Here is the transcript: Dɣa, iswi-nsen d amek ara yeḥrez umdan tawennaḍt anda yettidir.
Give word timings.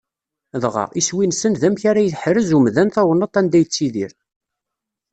Dɣa, 0.63 0.85
iswi-nsen 0.99 1.53
d 1.61 1.63
amek 1.67 1.83
ara 1.89 2.05
yeḥrez 2.07 2.49
umdan 2.57 2.89
tawennaḍt 2.93 3.39
anda 3.39 3.57
yettidir. 3.61 4.11